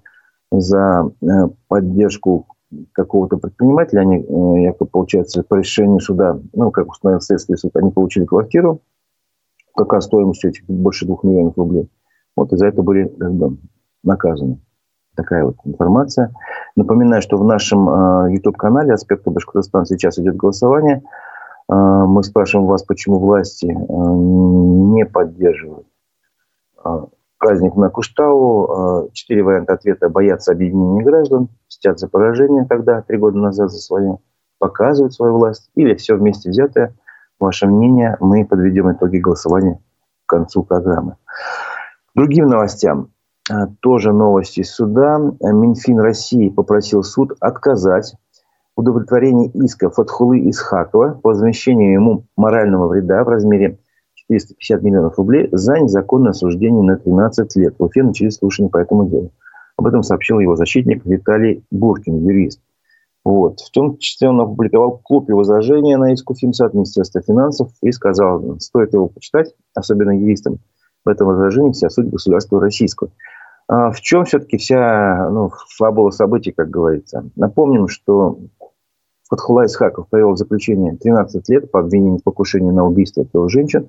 [0.50, 1.26] за э,
[1.68, 2.46] поддержку
[2.92, 4.00] какого-то предпринимателя.
[4.00, 8.80] Они, э, якобы, получается, по решению суда, ну, как установил следствие суд, они получили квартиру,
[9.76, 11.88] какая стоимость этих больше двух миллионов рублей.
[12.36, 13.58] Вот и за это были как бы,
[14.02, 14.58] наказаны
[15.14, 16.32] такая вот информация.
[16.76, 21.02] Напоминаю, что в нашем э, YouTube-канале «Аспекты Башкортостана» сейчас идет голосование.
[21.70, 25.86] Э, мы спрашиваем вас, почему власти э, не поддерживают
[27.38, 29.10] праздник на Куштау.
[29.12, 30.08] Четыре варианта ответа.
[30.08, 34.18] Боятся объединения граждан, мстят за поражение тогда, три года назад за свое,
[34.58, 35.70] показывают свою власть.
[35.74, 36.94] Или все вместе взятое.
[37.40, 39.80] Ваше мнение, мы подведем итоги голосования
[40.26, 41.16] к концу программы.
[42.14, 43.08] Другим новостям.
[43.50, 45.18] А, тоже новости суда.
[45.40, 48.14] Минфин России попросил суд отказать
[48.76, 53.78] в удовлетворении иска Фатхулы Исхакова по возмещению ему морального вреда в размере
[54.28, 57.74] 450 миллионов рублей за незаконное осуждение на 13 лет.
[57.78, 59.30] В Уфе начались слушания по этому делу.
[59.76, 62.60] Об этом сообщил его защитник Виталий Буркин, юрист.
[63.24, 63.60] Вот.
[63.60, 68.58] В том числе он опубликовал копию возражения на иск Уфимца от Министерства финансов и сказал,
[68.58, 70.58] стоит его почитать, особенно юристам,
[71.04, 73.10] в этом возражении вся суть государства российского.
[73.68, 77.24] А в чем все-таки вся ну, фабула событий, как говорится?
[77.36, 78.38] Напомним, что
[79.32, 83.88] Фатхулла Исхаков провел в заключение 13 лет по обвинению в покушении на убийство трех женщин.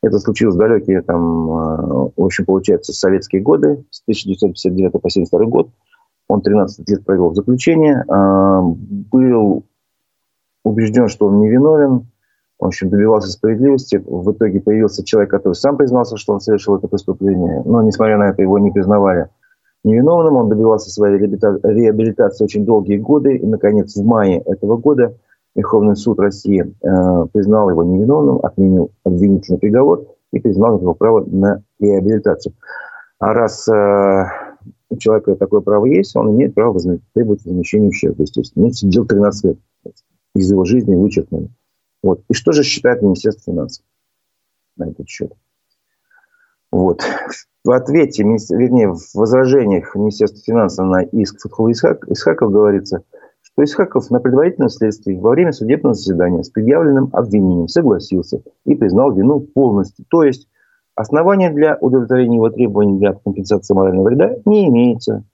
[0.00, 5.46] Это случилось в далекие, там, э, в общем, получается, советские годы, с 1959 по 1972
[5.46, 5.70] год.
[6.28, 7.96] Он 13 лет провел в заключении.
[7.96, 8.62] Э,
[9.10, 9.64] был
[10.64, 12.06] убежден, что он невиновен.
[12.60, 14.00] В общем, добивался справедливости.
[14.06, 17.60] В итоге появился человек, который сам признался, что он совершил это преступление.
[17.64, 19.30] Но, несмотря на это, его не признавали
[19.86, 20.36] невиновным.
[20.36, 23.36] Он добивался своей реабилитации очень долгие годы.
[23.36, 25.16] И, наконец, в мае этого года
[25.54, 31.62] Верховный суд России э, признал его невиновным, отменил обвинительный приговор и признал его право на
[31.80, 32.52] реабилитацию.
[33.18, 34.24] А раз э,
[34.90, 36.78] у человека такое право есть, он имеет право
[37.14, 38.66] требовать возмещения ущерба, естественно.
[38.66, 39.58] Он сидел 13 лет
[40.34, 41.48] из его жизни вычеркнули.
[42.02, 42.22] Вот.
[42.28, 43.84] И что же считает Министерство финансов
[44.76, 45.32] на этот счет?
[46.70, 47.02] Вот.
[47.64, 53.02] В ответе, вернее, в возражениях Министерства финансов на иск Фатхула Исхак, Исхаков говорится,
[53.42, 59.12] что Исхаков на предварительном следствии во время судебного заседания с предъявленным обвинением согласился и признал
[59.12, 60.04] вину полностью.
[60.08, 60.48] То есть
[60.94, 65.24] основания для удовлетворения его требований для компенсации морального вреда не имеется,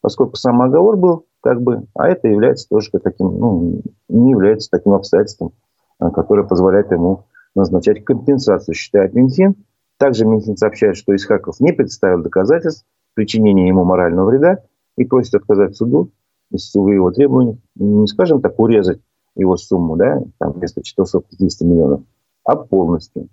[0.00, 4.92] поскольку сам оговор был как бы, а это является тоже таким, ну, не является таким
[4.92, 5.52] обстоятельством,
[5.98, 7.24] а, которое позволяет ему
[7.54, 9.54] назначать компенсацию, считает Минфин.
[10.00, 14.60] Также Минфин сообщает, что Исхаков не представил доказательств причинения ему морального вреда
[14.96, 16.10] и просит отказать суду,
[16.50, 19.02] если вы его требования, не скажем так, урезать
[19.36, 22.00] его сумму, да, там вместо 450 миллионов,
[22.44, 23.28] а полностью.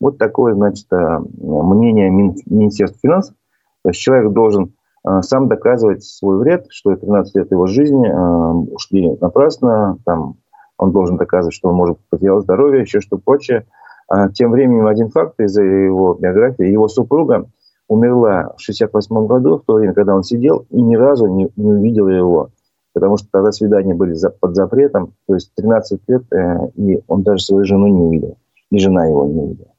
[0.00, 3.36] Вот такое, значит, а, мнение Министерства финансов.
[3.82, 4.72] То есть человек должен
[5.04, 10.36] а, сам доказывать свой вред, что 13 лет его жизни а, ушли напрасно, там,
[10.78, 13.66] он должен доказывать, что он может потерять здоровье, еще что прочее.
[14.08, 16.64] А тем временем один факт из его биографии.
[16.64, 17.48] Его супруга
[17.88, 21.72] умерла в 68 году, в то время, когда он сидел, и ни разу не, не
[21.72, 22.50] увидела его.
[22.94, 25.14] Потому что тогда свидания были за, под запретом.
[25.26, 28.38] То есть 13 лет, э, и он даже свою жену не увидел.
[28.70, 29.72] И жена его не увидела.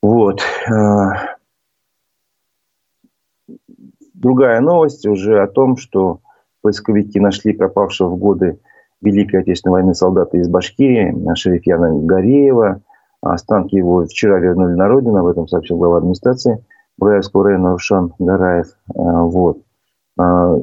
[0.00, 0.40] Вот.
[0.72, 1.36] А,
[4.22, 6.20] Другая новость уже о том, что
[6.60, 8.60] поисковики нашли пропавшего в годы
[9.00, 12.82] Великой Отечественной войны солдата из Башкирии, Шерифьяна Гореева.
[13.22, 16.64] Останки его вчера вернули на родину, об этом сообщил глава администрации
[16.98, 18.66] Бураевского района Рушан Гараев.
[18.94, 19.58] А, вот.
[20.18, 20.58] А,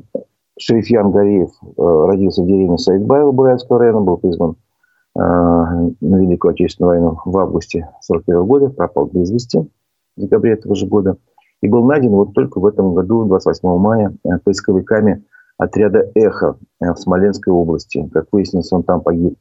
[0.60, 4.58] Шерифьян Гореев э, родился в деревне Саидбаева Бураевского района, был призван
[5.18, 9.60] а, на Великую Отечественную войну в августе 1941 года, пропал без вести
[10.18, 11.16] в декабре этого же года–
[11.62, 15.24] и был найден вот только в этом году, 28 мая, э, поисковиками
[15.58, 18.08] отряда «Эхо» э, в Смоленской области.
[18.14, 19.38] Как выяснилось, он там погиб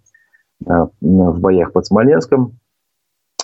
[0.60, 2.58] в боях под Смоленском.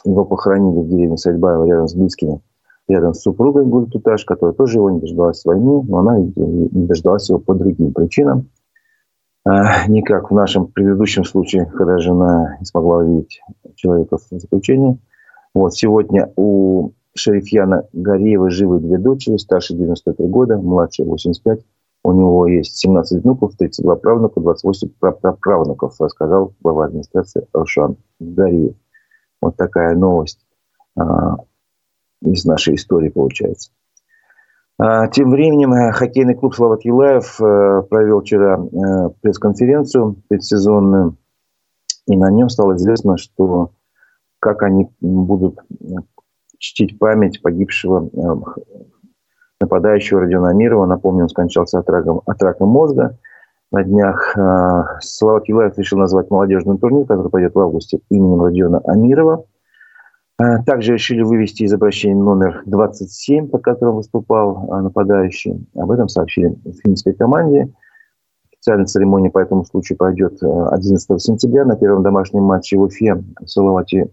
[0.04, 2.40] Его похоронили в деревне Сальбаева рядом с близкими,
[2.88, 7.38] рядом с супругой Гультуташ, которая тоже его не дождалась войны, но она не дождалась его
[7.38, 8.50] по другим причинам.
[9.46, 13.40] Не как в нашем предыдущем случае, когда жена не смогла увидеть
[13.74, 14.98] человека в заключении.
[15.54, 21.60] Вот сегодня у Шерифьяна Гореева живы две дочери, старше 93 года, младше 85.
[22.04, 28.74] У него есть 17 внуков, 32 правнука, 28 праправнуков, рассказал глава администрации Рушан Гореев.
[29.40, 30.40] Вот такая новость
[30.96, 31.36] а,
[32.22, 33.70] из нашей истории получается.
[34.78, 41.16] А, тем временем э, хоккейный клуб Слават Юлаев а, провел вчера а, пресс-конференцию предсезонную,
[42.06, 43.70] и на нем стало известно, что
[44.40, 45.60] как они будут
[46.58, 48.82] чтить память погибшего э,
[49.60, 50.86] нападающего Родиона Амирова.
[50.86, 53.18] Напомню, он скончался от рака, от рака мозга.
[53.74, 58.78] На днях э, Слава Килаев решил назвать молодежный турнир, который пойдет в августе именем Родиона
[58.84, 59.46] Амирова.
[60.40, 65.66] Э, также решили вывести из обращения номер 27, под которым выступал нападающий.
[65.74, 67.68] Об этом сообщили финской команде.
[68.52, 74.08] Официальная церемония по этому случаю пройдет 11 сентября на первом домашнем матче в Уфе Салавати,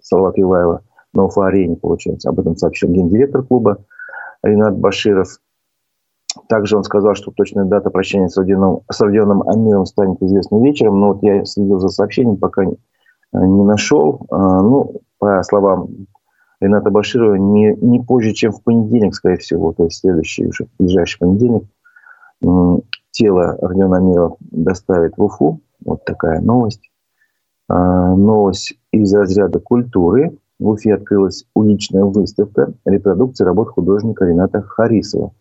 [0.00, 0.82] Салават Юлаева–
[1.14, 2.28] на Уфа-арене, получается.
[2.28, 3.78] Об этом сообщил гендиректор клуба
[4.42, 5.38] Ренат Баширов.
[6.48, 11.00] Также он сказал, что точная дата прощания с Родионом, с Родионом Амиром станет известна вечером,
[11.00, 12.76] но вот я следил за сообщением, пока не,
[13.32, 14.26] не нашел.
[14.30, 15.88] А, ну, по словам
[16.60, 21.18] Рената Баширова, не, не позже, чем в понедельник, скорее всего, то есть следующий уже, ближайший
[21.18, 21.64] понедельник,
[23.10, 25.60] тело Родиона Амирова доставит в Уфу.
[25.84, 26.90] Вот такая новость.
[27.68, 30.36] А, новость из разряда культуры.
[30.58, 35.32] В Уфе открылась уличная выставка репродукции работ художника Рената Харисова.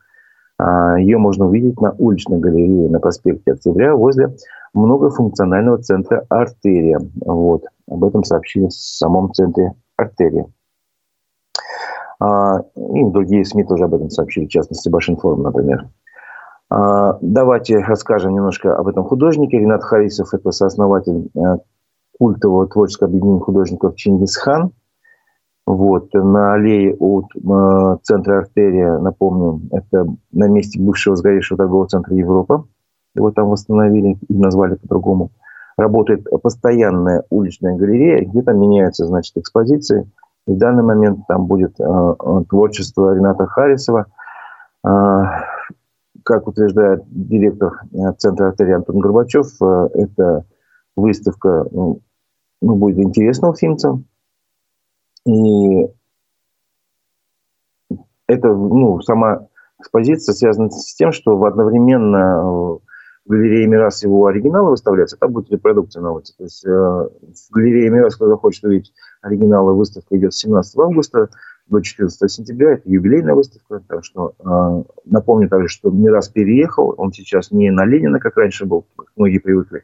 [0.64, 4.34] А, Ее можно увидеть на уличной галерее на проспекте Октября возле
[4.74, 7.02] многофункционального центра «Артерия».
[7.26, 7.66] Вот.
[7.90, 10.46] Об этом сообщили в самом центре «Артерия».
[12.22, 15.90] А, и другие СМИ тоже об этом сообщили, в частности, Башинформ, например.
[16.70, 19.60] А, давайте расскажем немножко об этом художнике.
[19.60, 21.58] Ренат Харисов– это сооснователь э,
[22.18, 24.72] культового творческого объединения художников Чингисхан.
[25.66, 32.16] Вот, на аллее от э, центра артерия, напомню, это на месте бывшего сгоревшего торгового центра
[32.16, 32.68] Европа.
[33.16, 35.32] Его там восстановили и назвали по-другому.
[35.78, 40.10] Работает постоянная уличная галерея, где там меняются, значит, экспозиции.
[40.48, 44.08] И в данный момент там будет э, творчество Рената Харисова–
[46.24, 50.46] как утверждает директор э, Центра артерии Антон Горбачев, э, эта
[50.96, 52.00] выставка ну,
[52.62, 54.06] ну, будет интересна уфимцам.
[55.26, 55.88] И
[58.28, 59.48] это, ну, сама
[59.80, 62.42] экспозиция связана с тем, что одновременно э,
[63.26, 66.34] в галерее Мирас его оригиналы выставляются, там будет репродукция на улице.
[66.38, 71.30] То есть в галерее Мирас, кто захочет увидеть оригиналы, выставка идет с 17 августа,
[71.68, 72.74] до 14 сентября.
[72.74, 73.82] Это юбилейная выставка.
[73.88, 76.94] Так что э, напомню также, что раз переехал.
[76.98, 79.84] Он сейчас не на Ленина, как раньше был, как многие привыкли,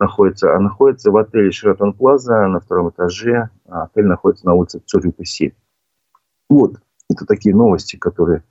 [0.00, 3.50] находится, а находится в отеле Шератон Плаза на втором этаже.
[3.68, 5.52] А отель находится на улице Цурюка 7.
[6.48, 6.76] Вот,
[7.08, 8.42] это такие новости, которые,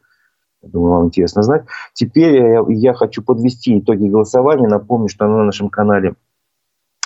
[0.62, 1.66] я думаю, вам интересно знать.
[1.94, 4.68] Теперь я, я хочу подвести итоги голосования.
[4.68, 6.14] Напомню, что на нашем канале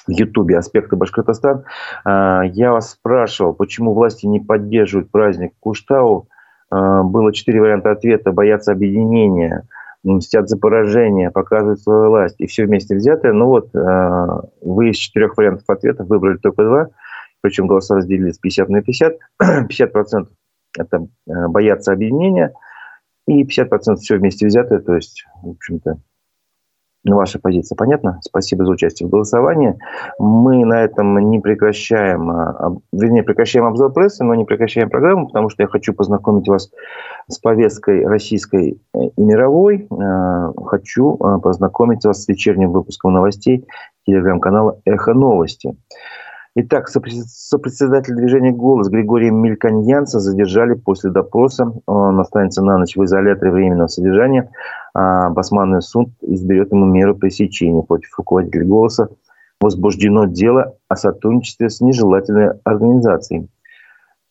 [0.06, 1.64] в Ютубе «Аспекты Башкортостан».
[2.04, 6.28] А, я вас спрашивал, почему власти не поддерживают праздник Куштау.
[6.70, 8.32] А, было четыре варианта ответа.
[8.32, 9.68] Боятся объединения,
[10.04, 13.34] мстят за поражение, показывают свою власть и все вместе взятое.
[13.34, 16.90] Ну вот, а, вы из четырех вариантов ответов выбрали только два,
[17.42, 19.18] причем голоса разделились 50 на 50.
[19.42, 20.28] 50%
[20.78, 22.54] это боятся объединения,
[23.28, 25.98] и 50% все вместе взятое, то есть, в общем-то,
[27.06, 28.20] Ваша позиция понятна?
[28.22, 29.78] Спасибо за участие в голосовании.
[30.20, 35.50] Мы на этом не прекращаем, а, вернее, прекращаем обзор прессы, но не прекращаем программу, потому
[35.50, 36.72] что я хочу познакомить вас
[37.28, 39.86] с повесткой российской э, и мировой.
[39.92, 43.66] Э, хочу э, познакомить вас с вечерним выпуском новостей
[44.06, 45.76] телеграм-канала «Эхо новости».
[46.56, 51.74] Итак, сопредседатель движения «Голос» Григория Мельканьянца задержали после допроса.
[51.88, 54.52] Он останется на ночь в изоляторе временного содержания.
[54.94, 59.10] А Басманный суд изберет ему меру пресечения против руководителя «Голоса».
[59.60, 63.48] Возбуждено дело о сотрудничестве с нежелательной организацией.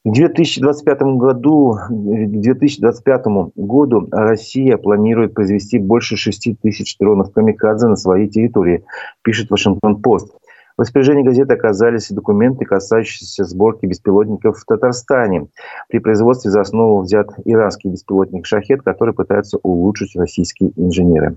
[0.05, 3.25] К 2025 году, к 2025
[3.57, 8.85] году Россия планирует произвести больше 6 тысяч дронов «Камикадзе» на своей территории,
[9.23, 10.37] пишет Вашингтон-Пост.
[10.83, 15.47] В распоряжении газеты оказались документы, касающиеся сборки беспилотников в Татарстане.
[15.89, 21.37] При производстве за основу взят иранский беспилотник «Шахет», который пытаются улучшить российские инженеры.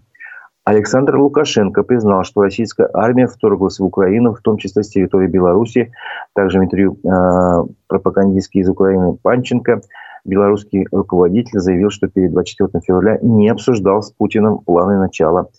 [0.63, 5.91] Александр Лукашенко признал, что российская армия вторглась в Украину, в том числе с территории Беларуси.
[6.33, 9.81] Также в интервью э, пропагандистский из Украины Панченко
[10.25, 15.49] белорусский руководитель заявил, что перед 24 февраля не обсуждал с Путиным планы начала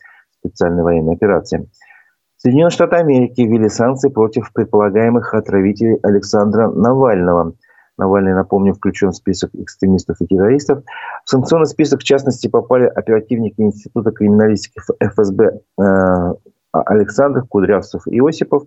[0.40, 1.68] специальной военной операции.
[2.46, 7.54] Соединенные Штаты Америки ввели санкции против предполагаемых отравителей Александра Навального.
[7.98, 10.84] Навальный, напомню, включен в список экстремистов и террористов.
[11.24, 16.34] В санкционный список, в частности, попали оперативники Института криминалистики ФСБ э,
[16.70, 18.62] Александр Кудрявцев и Осипов,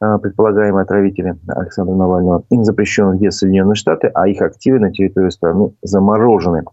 [0.00, 2.42] э, предполагаемые отравители Александра Навального.
[2.50, 6.64] Им запрещен въезд в Соединенные Штаты, а их активы на территории страны заморожены.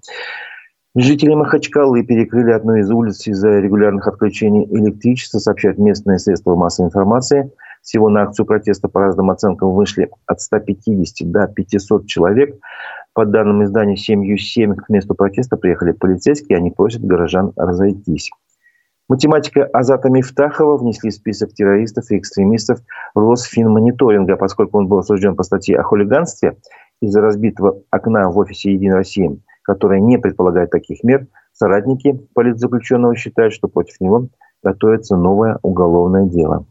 [0.96, 7.52] Жители Махачкалы перекрыли одну из улиц из-за регулярных отключений электричества, сообщают местные средства массовой информации.
[7.84, 12.58] Всего на акцию протеста по разным оценкам вышли от 150 до 500 человек.
[13.14, 18.32] По данным издания «Семью 7» к месту протеста приехали полицейские, они просят горожан разойтись.
[19.08, 22.80] Математика Азата Мифтахова внесли в список террористов и экстремистов
[23.14, 26.58] Росфинмониторинга, поскольку он был осужден по статье о хулиганстве
[27.00, 33.53] из-за разбитого окна в офисе «Единой России» которая не предполагает таких мер, соратники политзаключенного считают,
[33.53, 34.28] что против него
[34.64, 36.66] готовится новое уголовное дело.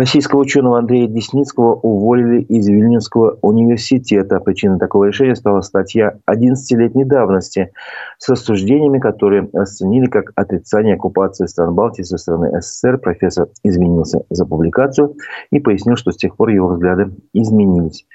[0.00, 4.40] Российского ученого Андрея Десницкого уволили из Вильнюсского университета.
[4.40, 7.72] Причиной такого решения стала статья 11-летней давности
[8.16, 12.96] с рассуждениями, которые оценили как отрицание оккупации стран Балтии со стороны СССР.
[12.96, 15.16] Профессор извинился за публикацию
[15.50, 18.06] и пояснил, что с тех пор его взгляды изменились.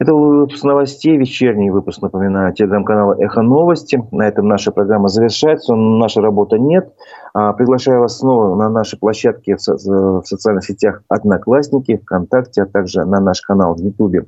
[0.00, 4.02] Это выпуск новостей, вечерний выпуск, напоминаю, телеграм-канала «Эхо новости».
[4.10, 6.92] На этом наша программа завершается, наша работа нет.
[7.32, 13.20] А, приглашаю вас снова на наши площадки в социальных сетях «Одноклассники», ВКонтакте, а также на
[13.20, 14.24] наш канал в Ютубе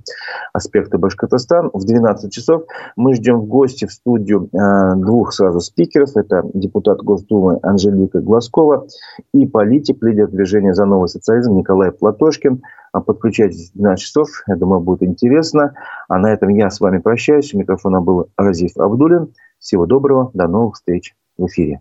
[0.52, 1.70] «Аспекты Башкортостан».
[1.72, 2.62] В 12 часов
[2.94, 6.16] мы ждем в гости в студию а, двух сразу спикеров.
[6.16, 8.86] Это депутат Госдумы Анжелика Глазкова
[9.34, 12.62] и политик, лидер движения «За новый социализм» Николай Платошкин–
[13.00, 14.28] подключайтесь в 12 часов.
[14.46, 15.74] Я думаю, будет интересно.
[16.08, 17.52] А на этом я с вами прощаюсь.
[17.54, 19.34] У микрофона был Разиф Абдулин.
[19.58, 20.30] Всего доброго.
[20.34, 21.80] До новых встреч в эфире.